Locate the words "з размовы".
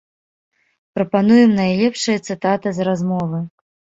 2.79-3.39